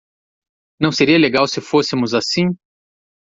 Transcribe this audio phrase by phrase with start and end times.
[0.79, 2.57] Não seria legal se fôssemos assim?